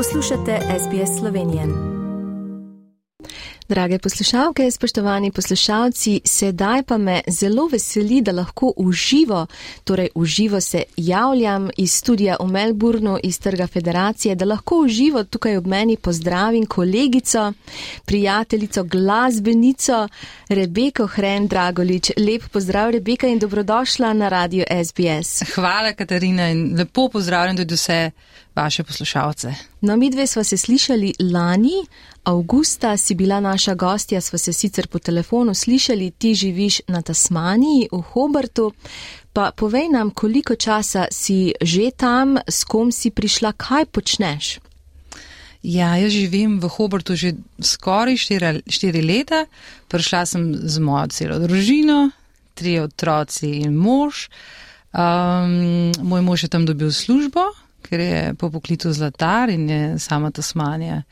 [0.00, 1.62] Poslušate SBS Slovenije.
[3.68, 9.46] Drage poslušalke, spoštovani poslušalci, sedaj pa me zelo veseli, da lahko uživo,
[9.84, 15.56] torej uživo se javljam iz studija v Melbournu, iz Trga Federacije, da lahko uživo tukaj
[15.56, 17.52] ob meni pozdravim kolegico,
[18.04, 20.08] prijateljico, glasbenico
[20.48, 22.10] Rebeko Hren Dragolič.
[22.16, 25.54] Lep pozdrav, Rebeka, in dobrodošla na radio SBS.
[25.54, 28.10] Hvala, Katarina, in lepo pozdravljam tudi vse
[28.56, 29.54] vaše poslušalce.
[29.80, 31.86] No, mi dve smo se slišali lani,
[32.24, 37.88] avgusta si bila naša gostja, smo se sicer po telefonu slišali, ti živiš na Tasmaniji,
[37.92, 38.72] v Hobartu.
[39.32, 44.58] Pa povej nam, koliko časa si že tam, s kom si prišla, kaj počneš?
[45.62, 49.44] Ja, jaz živim v Hobartu že skoraj štiri, štiri leta.
[49.88, 52.10] Prišla sem z mojo celo družino,
[52.56, 54.28] tri otroci in mož.
[54.90, 60.30] Um, moj mož je tam dobil službo, ker je po poklicu zlatar in je sama
[60.30, 61.02] Tasmanija.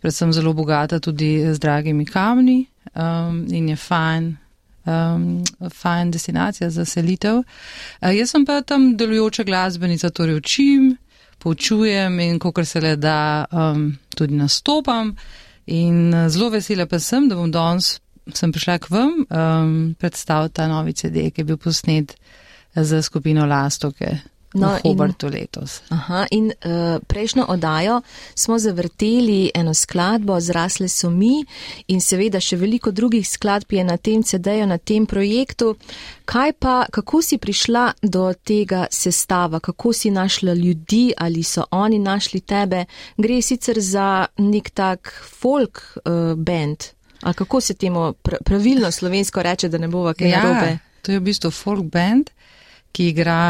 [0.00, 4.36] Predvsem zelo bogata tudi z dragimi kamni um, in je fajn,
[4.84, 7.36] um, fajn destinacija za selitev.
[7.36, 10.96] Uh, jaz sem pa tam delujoča glasbenica, torej učim,
[11.38, 15.14] poučujem in kokor se le da um, tudi nastopam.
[15.66, 17.96] In uh, zelo vesela pa sem, da bom danes
[18.34, 22.16] sem prišla k vam um, predstaviti ta novi CD, ki je bil posnet
[22.74, 24.35] za skupino Lastoke.
[24.54, 25.82] No, Hobartu letos.
[25.88, 28.00] Aha, in uh, prejšnjo oddajo
[28.34, 31.44] smo zavrteli eno skladbo, zrasle so mi
[31.86, 35.74] in seveda še veliko drugih skladb je na tem CD-ju, na tem projektu.
[36.24, 41.98] Kaj pa, kako si prišla do tega sestava, kako si našla ljudi ali so oni
[41.98, 42.84] našli tebe?
[43.16, 46.90] Gre sicer za nek tak folk uh, band,
[47.22, 50.78] ali kako se temu pravilno slovensko reče, da ne bova kaj ja, narobe?
[51.02, 52.30] To je v bistvu folk band
[52.96, 53.40] ki igra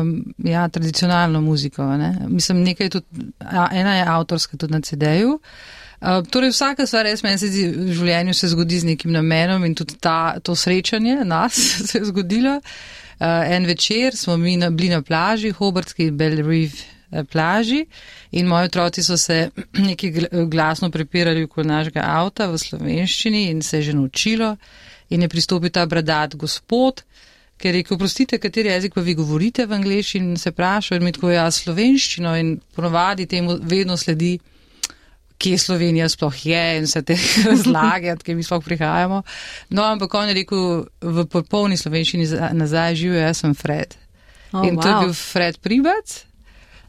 [0.00, 0.12] um,
[0.44, 1.84] ja, tradicionalno muziko.
[1.96, 2.14] Ne?
[2.28, 3.26] Mislim, nekaj tudi,
[3.72, 5.34] ena je avtorska tudi na CD-ju.
[6.00, 9.64] Uh, torej, vsaka stvar, res meni se zdi, v življenju se zgodi z nekim namenom
[9.66, 11.58] in tudi ta, to srečanje nas
[11.90, 12.60] se je zgodilo.
[13.18, 17.82] Uh, en večer smo mi na, bili na plaži, Hobartski Bell Reef uh, plaži
[18.30, 19.50] in moji otroci so se
[19.90, 24.54] nekaj glasno prepirali okoli našega avta v slovenščini in se je že naučilo
[25.10, 27.02] in je pristopil ta bradat gospod,
[27.58, 31.08] ker je rekel, prostite, kateri jezik pa vi govorite v angliščini in se vprašal in
[31.08, 34.36] mi tako jaz slovenščino in ponovadi temu vedno sledi,
[35.38, 37.16] kje Slovenija sploh je in se te
[37.48, 39.22] razlage, od kje mi sploh prihajamo.
[39.70, 42.26] No, ampak on je rekel v popolni slovenščini
[42.58, 43.94] nazaj živijo, jaz sem Fred.
[44.52, 44.82] Oh, in wow.
[44.82, 46.14] to je bil Fred Pribac,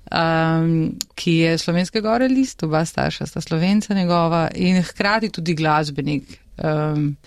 [0.09, 6.39] um, ki je slovenske gore list, oba starša sta slovenca njegova in hkrati tudi glasbenik.
[6.57, 7.17] Um,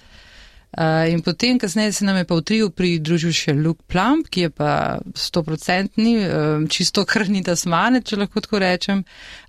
[0.72, 4.47] Uh, in potem, kasneje se nam je pa v triju pridružil še Luke Plump, ki
[4.47, 9.03] je pa stoprocentni, um, čisto krni tasmane, če lahko tako rečem.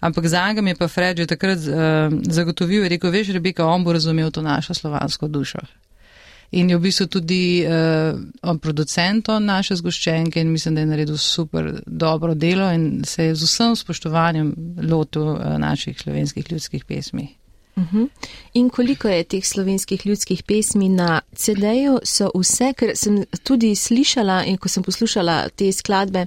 [0.04, 3.64] Ampak za njega mi je pa Fred že takrat uh, zagotovil, je rekel, veš, Rebeka,
[3.64, 5.64] on bo razumel to našo slovansko dušo.
[6.60, 10.90] In je v bistvu tudi uh, on producent on naše zgoščenke in mislim, da je
[10.92, 14.52] naredil super dobro delo in se je z vsem spoštovanjem
[14.92, 17.30] lotil uh, naših slovenskih ljudskih pesmi.
[17.76, 18.08] Uh -huh.
[18.54, 24.44] In koliko je teh slovenskih ljudskih pesmi na CD-ju, so vse, ker sem tudi slišala
[24.46, 26.26] in ko sem poslušala te skladbe,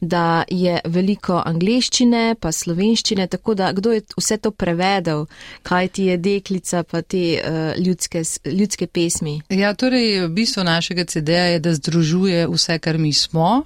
[0.00, 5.26] da je veliko angliščine, pa slovenščine, tako da kdo je vse to prevedel,
[5.62, 9.42] kaj ti je deklica, pa te uh, ljudske, ljudske pesmi.
[9.48, 13.64] Ja, torej, bistvo našega CD-ja je, da združuje vse, kar mi smo,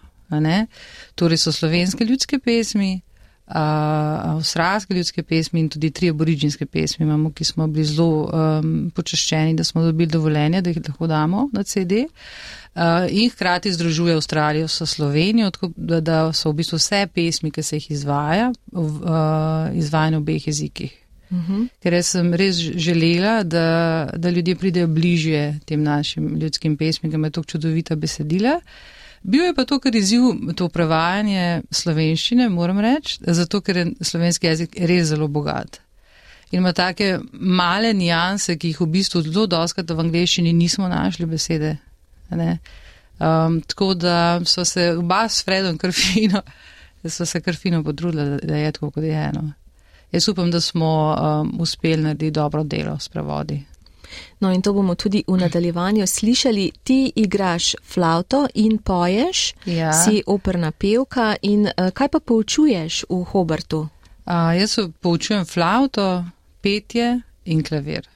[1.15, 3.00] torej so slovenske ljudske pesmi
[3.54, 9.54] avstralske ljudske pesmi in tudi tri aboriginske pesmi imamo, ki smo bili zelo um, počaščeni,
[9.54, 12.06] da smo dobili dovoljenje, da jih lahko damo na CD.
[12.74, 17.50] Uh, in hkrati združuje Avstralijo s Slovenijo, tako da, da so v bistvu vse pesmi,
[17.50, 20.98] ki se jih izvaja, v, uh, izvajane v obeh jezikih.
[21.30, 21.52] Uh mhm.
[21.52, 21.68] -huh.
[21.82, 27.30] Ker sem res želela, da, da ljudje pridejo bližje tem našim ljudskim pesmim, ki imajo
[27.30, 28.56] tako čudovita besedila.
[28.56, 30.22] Uh, Bil je pa to, kar izziv,
[30.59, 35.78] to prevajanje slovenščine, moram reči, zato ker je slovenski jezik res zelo bogat.
[36.51, 41.27] In ima take male nijanse, ki jih v bistvu zelo doskrat v angliščini nismo našli
[41.27, 41.77] besede.
[42.33, 46.42] Um, tako da so se oba s Fredom krfino,
[47.16, 49.53] so se krfino potrudili, da je tako, kot je eno.
[50.13, 53.63] Jaz upam, da smo um, uspeli narediti dobro delo s prevodi.
[54.41, 56.72] No in to bomo tudi v nadaljevanju slišali.
[56.82, 59.92] Ti igraš flauto in poješ, ja.
[59.92, 63.88] si operna pevka in uh, kaj pa poučuješ v Hobartu?
[64.26, 66.24] Uh, jaz poučujem flauto,
[66.60, 68.11] petje in klavir.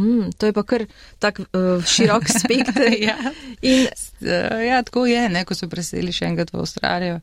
[0.00, 0.86] Hmm, to je pa kar
[1.18, 2.80] tak uh, širok spektr.
[2.98, 3.16] ja.
[3.60, 3.86] In,
[4.20, 7.18] uh, ja, tako je, ne, ko se preseli še enkrat v Avstralijo,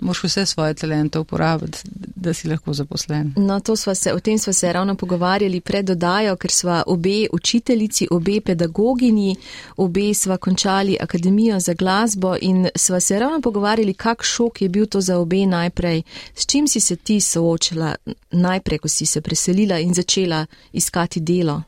[0.00, 1.84] moš vse svoje talente uporabiti,
[2.16, 3.30] da si lahko zaposlen.
[3.36, 3.60] No,
[3.94, 9.36] se, o tem smo se ravno pogovarjali pred dodajo, ker sva obe učiteljici, obe pedagogini,
[9.76, 14.86] obe sva končali Akademijo za glasbo in sva se ravno pogovarjali, kak šok je bil
[14.86, 16.02] to za obe najprej,
[16.34, 17.94] s čim si se ti soočila
[18.30, 21.62] najprej, ko si se preselila in začela iskati delo.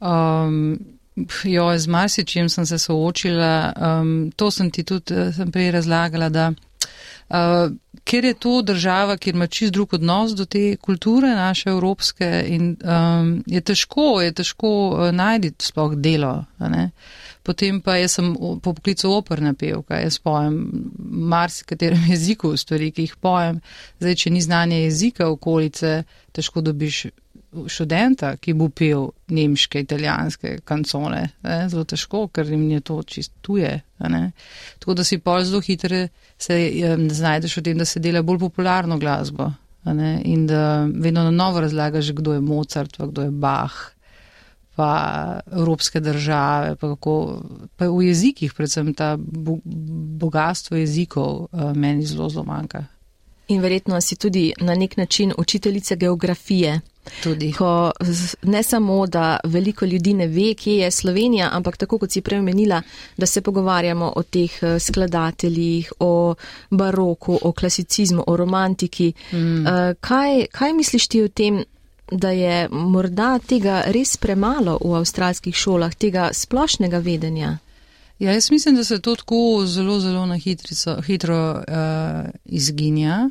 [0.00, 0.78] Um,
[1.44, 3.72] jo, z marsičem sem se soočila.
[3.76, 6.52] Um, to sem ti tudi eh, sem prej razlagala, da
[7.28, 7.72] uh,
[8.04, 12.76] ker je to država, kjer ima čist drug odnos do te kulture naše evropske in
[12.84, 16.44] um, je težko, je težko uh, najti sploh delo.
[17.42, 20.58] Potem pa jaz sem po poklicu operna pevka, jaz pojem
[21.32, 23.60] marsikaterem jeziku stvari, ki jih pojem.
[24.00, 26.02] Zdaj, če ni znanje jezika okolice,
[26.32, 27.06] težko dobiš
[27.66, 31.22] študenta, ki bo pil nemške, italijanske kancone.
[31.42, 31.58] Ne?
[31.68, 33.80] Zelo težko, ker jim je to čistuje.
[33.98, 36.08] Tako da si pol zelo hitre
[36.38, 36.58] se
[36.94, 39.52] um, znajdeš v tem, da se dela bolj popularno glasbo.
[40.24, 43.94] In da vedno na novo razlagaš, kdo je Mozart, kdo je Bach,
[44.76, 47.42] pa evropske države, pa, kako,
[47.76, 49.56] pa v jezikih, predvsem ta bo,
[50.20, 52.84] bogatstvo jezikov, uh, meni zelo zelo manjka.
[53.48, 56.80] In verjetno si tudi na nek način učiteljica geografije.
[57.22, 57.52] Tudi.
[57.52, 57.90] Ko
[58.42, 62.82] ne samo, da veliko ljudi ne ve, kje je Slovenija, ampak tako kot si premenila,
[63.16, 66.34] da se pogovarjamo o teh eh, skladateljih, o
[66.70, 69.12] baroku, o klasicizmu, o romantiki.
[69.32, 69.66] Mm.
[69.66, 71.64] Eh, kaj, kaj misliš ti o tem,
[72.10, 77.58] da je morda tega res premalo v avstralskih šolah, tega splošnega vedenja?
[78.18, 83.30] Ja, jaz mislim, da se to tako zelo, zelo na hitrico, hitro uh, izginja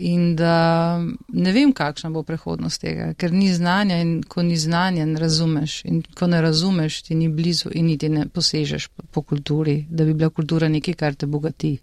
[0.00, 0.98] in da
[1.28, 5.82] ne vem, kakšna bo prihodnost tega, ker ni znanja in ko ni znanja, ne razumeš
[5.84, 10.04] in ko ne razumeš, ti ni blizu in niti ne posežeš po, po kulturi, da
[10.04, 11.76] bi bila kultura nekaj, kar te bogati.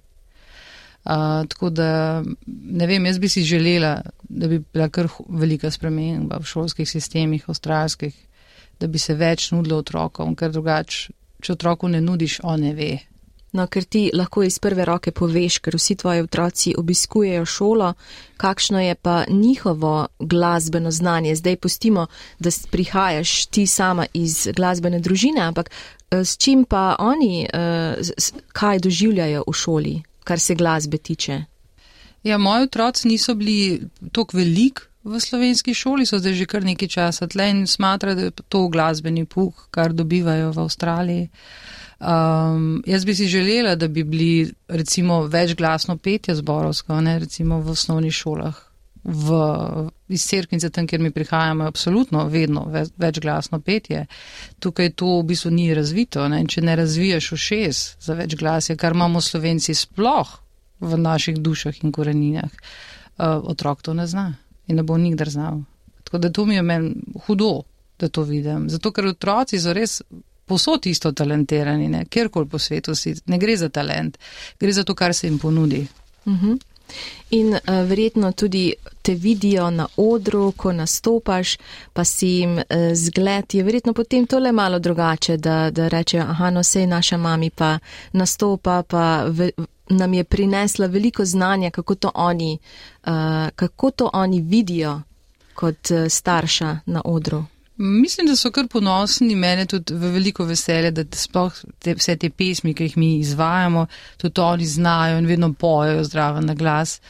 [1.08, 6.42] Uh, tako da ne vem, jaz bi si želela, da bi bila kar velika sprememba
[6.42, 8.16] v šolskih sistemih, avstralskih,
[8.80, 12.92] da bi se več nudilo otrokom, ker drugače, če otroku ne nudiš, on ne ve.
[13.58, 17.94] No, ker ti lahko iz prve roke poveš, ker vsi tvoji otroci obiskujejo šolo,
[18.38, 21.36] kakšno je pa njihovo glasbeno znanje.
[21.36, 22.06] Zdaj pustimo,
[22.40, 27.96] da prihajaš ti sama iz glasbene družine, ampak eh, s čim pa oni, eh,
[28.54, 31.42] kaj doživljajo v šoli, kar se glasbe tiče?
[32.24, 33.82] Ja, moji otroci niso bili
[34.12, 34.82] tako velik.
[35.08, 38.68] V slovenski šoli so zdaj že kar nekaj časa tle in smatra, da je to
[38.68, 41.30] glasbeni puh, kar dobivajo v Avstraliji.
[42.00, 47.72] Um, jaz bi si želela, da bi bili recimo večglasno petje zborovsko, ne recimo v
[47.72, 48.56] osnovnih šolah.
[49.04, 49.38] V,
[50.12, 52.66] iz Cerknice, tam, kjer mi prihajamo, je absolutno vedno
[52.98, 54.06] večglasno petje.
[54.60, 56.28] Tukaj to v bistvu ni razvito.
[56.28, 56.42] Ne?
[56.46, 60.36] Če ne razviješ v šest za večglasje, kar imamo slovenci sploh
[60.80, 64.34] v naših dušah in koreninah, uh, otrok to ne zna
[64.68, 65.62] in ne bo nikdar znal.
[66.04, 67.62] Tako da to mi je meni hudo,
[68.00, 68.70] da to vidim.
[68.70, 70.02] Zato, ker otroci so res
[70.48, 72.06] posod isto talentirani, ne?
[72.06, 74.18] kjerkoli po svetu si, ne gre za talent,
[74.60, 75.88] gre za to, kar se jim ponudi.
[76.26, 76.52] Uh mhm.
[76.52, 76.60] -huh.
[77.30, 77.60] In uh,
[77.90, 81.58] verjetno tudi te vidijo na odru, ko nastopaš,
[81.94, 86.50] pa si jim uh, zgled, je verjetno potem tole malo drugače, da, da rečejo, aha,
[86.50, 87.80] no sej naša mami pa
[88.14, 89.52] nastopa, pa ve,
[89.90, 92.58] nam je prinesla veliko znanja, kako to oni,
[93.06, 93.14] uh,
[93.56, 95.02] kako to oni vidijo
[95.54, 97.46] kot uh, starša na odru.
[97.78, 102.30] Mislim, da so kar ponosni, mene tudi v veliko veselje, da sploh te, vse te
[102.30, 103.86] pesmi, ki jih mi izvajamo,
[104.18, 107.02] tudi oni znajo in vedno pojejo zdravo na glas.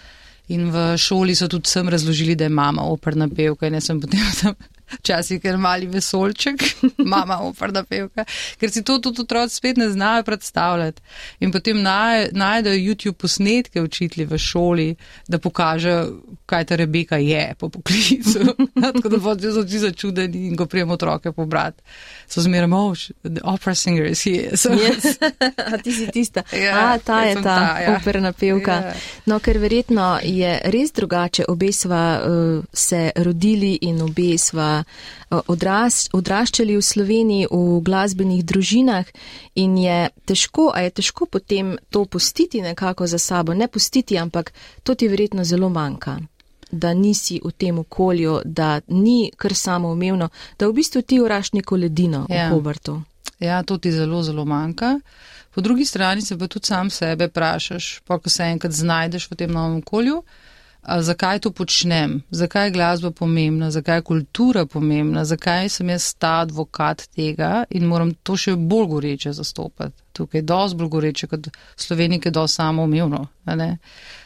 [0.47, 4.01] In v šoli so tudi sem razložili, da je mama operna pevka in jaz sem
[4.01, 4.55] potem tam
[4.91, 6.63] včasih ker mali vesolček,
[7.13, 8.25] mama operna pevka,
[8.59, 11.01] ker si to tudi otroci spet ne znajo predstavljati.
[11.39, 14.95] In potem naj, najdejo YouTube posnetke učitli v šoli,
[15.27, 18.39] da pokažejo, kaj ta Rebeka je po poklicu.
[18.93, 21.81] Tako da bodo zelo začudeni in ko prijemo otroke pobrati.
[22.27, 24.57] So zmeraj mož, the opera singer is here.
[24.57, 24.69] So.
[24.69, 25.17] Yes.
[25.73, 26.43] A ti si tista.
[26.51, 27.97] Ja, A, ta je ta, ta ja.
[28.01, 28.71] operna pevka.
[28.71, 28.93] Ja.
[29.25, 31.45] No, ker verjetno je res drugače.
[31.47, 38.45] Obe sva uh, se rodili in obe sva Eh, odras, odraščali v Sloveniji v glasbenih
[38.45, 39.05] družinah
[39.55, 44.53] in je težko, a je težko potem to pustiti nekako za sabo, ne pustiti, ampak
[44.83, 46.17] to ti verjetno zelo manjka,
[46.71, 50.29] da nisi v tem okolju, da ni kar samo umevno,
[50.59, 52.47] da v bistvu ti uraš neko ledino ja.
[52.47, 53.01] v Hobartu.
[53.39, 54.99] Ja, to ti zelo, zelo manjka.
[55.53, 59.35] Po drugi strani se pa tudi sam sebe vprašaš, pa ko se enkrat znajdeš v
[59.35, 60.21] tem novem okolju,
[60.87, 66.39] zakaj to počnem, zakaj je glasba pomembna, zakaj je kultura pomembna, zakaj sem jaz ta
[66.39, 70.03] advokat tega in moram to še bolj goreče zastopati.
[70.13, 73.27] Tukaj je dosti bolj goreče kot Slovenije, je dosti samoumevno.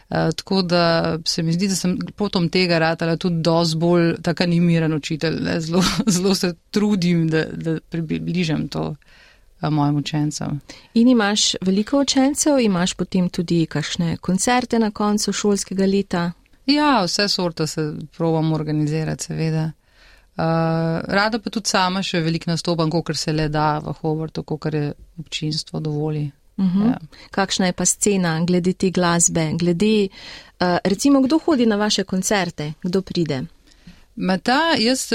[0.09, 4.93] Tako da se mi zdi, da sem potom tega ratala tudi dosti bolj tak animiran
[4.93, 5.39] učitelj.
[5.59, 5.83] Zelo,
[6.15, 8.95] zelo se trudim, da, da približam to
[9.61, 10.59] mojim učencem.
[10.93, 16.31] In imaš veliko učencev, imaš potem tudi kakšne koncerte na koncu šolskega leta?
[16.65, 19.71] Ja, vse sorte se provam organizirati, seveda.
[20.31, 20.45] Uh,
[21.07, 24.93] rada pa tudi sama še veliko nastopam, kolikor se le da v Hovartu, kolikor je
[25.19, 26.31] občinstvo dovoli.
[26.57, 26.87] Uh -huh.
[26.87, 26.97] ja.
[27.31, 29.51] Kakšna je pa scena glede te glasbe?
[29.59, 33.43] Glede, uh, recimo, kdo hodi na vaše koncerte, kdo pride?
[34.43, 35.09] Ta, jaz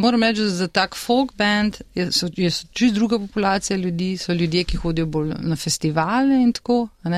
[0.00, 4.64] moram reči, za tak folk band je, so, je čist druga populacija ljudi, so ljudje,
[4.64, 6.88] ki hodijo bolj na festivale in tako.
[7.04, 7.12] Uh,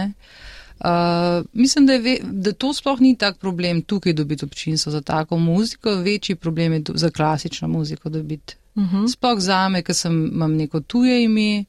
[1.52, 5.94] mislim, da, ve, da to sploh ni tak problem tukaj dobiti občinstvo za tako muziko,
[5.94, 8.56] večji problem je za klasično muziko dobiti.
[8.74, 8.96] Uh mhm.
[8.96, 9.12] -huh.
[9.12, 11.64] Sploh za me, ker sem, imam neko tuje ime,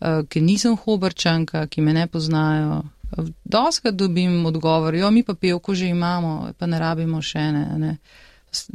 [0.00, 2.82] uh, ki nisem hobrčanka, ki me ne poznajo.
[3.44, 7.78] Doska dobim odgovor, jo mi pa pevko že imamo, pa ne rabimo še ne.
[7.78, 7.96] ne.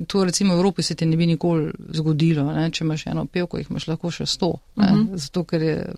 [0.07, 2.71] To recimo v Evropi se ti ne bi nikoli zgodilo, ne?
[2.71, 4.47] če imaš eno pevko, jih imaš lahko še sto.
[4.75, 4.95] Uh mhm.
[4.95, 5.17] -huh.
[5.17, 5.93] Zato, ker je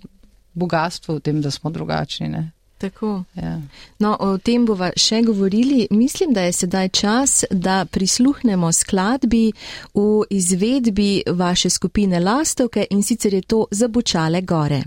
[0.54, 2.28] bogatstvo v tem, da smo drugačni.
[2.28, 2.50] Ne?
[2.78, 3.22] Tako.
[3.34, 3.60] Ja.
[3.98, 5.88] No, o tem bova še govorili.
[5.90, 9.52] Mislim, da je sedaj čas, da prisluhnemo skladbi
[9.94, 14.82] v izvedbi vaše skupine Lastovke in sicer je to Zabučale gore.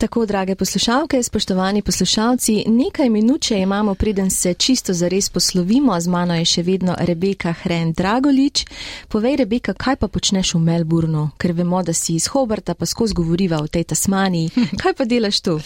[0.00, 6.08] Tako, drage poslušalke, spoštovani poslušalci, nekaj minut, če imamo, preden se čisto zares poslovimo, z
[6.08, 8.64] mano je še vedno Rebeka Hren Dragolič.
[9.12, 13.14] Povej, Rebeka, kaj pa počneš v Melbournu, ker vemo, da si iz Hobarta pa skozi
[13.14, 14.48] govoriva o tej Tasmaniji.
[14.80, 15.60] Kaj pa delaš tu?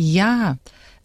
[0.00, 0.56] Ja,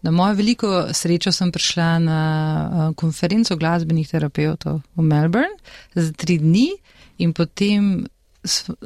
[0.02, 2.20] na mojo veliko srečo sem prišla na
[2.64, 5.52] uh, konferenco glasbenih terapeutov v Melbourne
[5.92, 6.70] za tri dni
[7.20, 8.06] in potem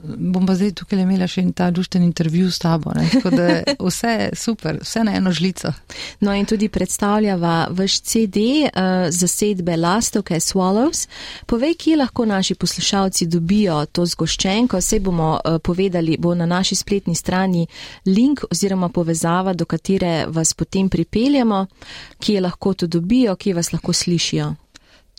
[0.04, 2.92] bom pa zdaj tukaj imela še ta družben intervju s tabo.
[2.96, 3.06] Ne?
[3.12, 3.48] Tako da
[3.88, 5.72] vse je super, vse na eno žlico.
[6.20, 11.06] No in tudi predstavljava vaš CD uh, zasedbe Lastovke Swallows.
[11.46, 14.80] Povej, kje lahko naši poslušalci dobijo to zgoščenko.
[14.80, 17.66] Vse bomo uh, povedali, bo na naši spletni strani
[18.06, 21.66] link oziroma povezava, do katere vas potem pripeljamo,
[22.20, 24.54] kje lahko to dobijo, kje vas lahko slišijo.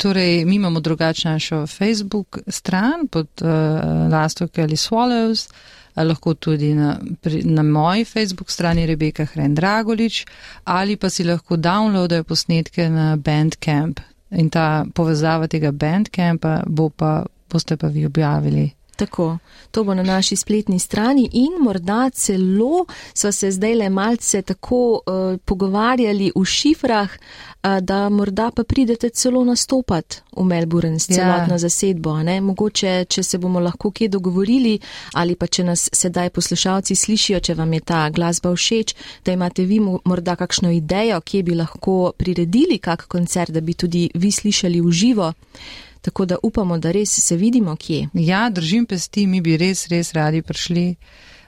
[0.01, 3.49] Torej, mi imamo drugačno našo Facebook stran pod uh,
[4.11, 5.55] Lastovke ali Swallows, uh,
[5.95, 10.25] lahko tudi na, pri, na moji Facebook strani Rebeka Hren Dragolič
[10.63, 13.99] ali pa si lahko downloadajo posnetke na Bandcamp
[14.31, 18.71] in ta povezava tega Bandcampa bo pa, boste pa vi objavili.
[19.01, 19.37] Tako,
[19.71, 25.01] to bo na naši spletni strani in morda celo so se zdaj le malce tako
[25.05, 31.15] uh, pogovarjali v šifrah, uh, da morda pa pridete celo nastopati v Melbourne s ja.
[31.15, 31.57] celotno ja.
[31.57, 32.13] zasedbo.
[32.23, 32.41] Ne?
[32.41, 34.79] Mogoče, če se bomo lahko kje dogovorili
[35.13, 39.65] ali pa če nas sedaj poslušalci slišijo, če vam je ta glasba všeč, da imate
[39.65, 44.81] vi morda kakšno idejo, kje bi lahko priredili kak koncert, da bi tudi vi slišali
[44.81, 45.33] v živo.
[46.01, 48.07] Tako da upamo, da res se vidimo kje.
[48.13, 50.95] Ja, držim pesti, mi bi res, res radi prišli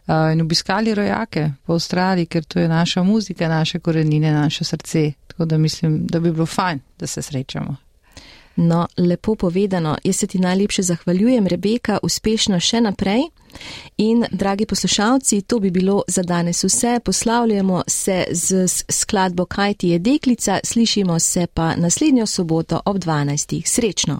[0.07, 5.11] uh, in obiskali rojake po Avstraliji, ker to je naša muzika, naše korenine, naše srce.
[5.27, 7.75] Tako da mislim, da bi bilo fajn, da se srečamo.
[8.55, 13.23] No, lepo povedano, jaz se ti najlepše zahvaljujem, Rebeka, uspešno še naprej.
[13.97, 16.99] In, dragi poslušalci, to bi bilo za danes vse.
[17.05, 23.61] Poslavljamo se z skladbo Kaj ti je deklica, slišimo se pa naslednjo soboto ob 12.
[23.65, 24.19] Srečno!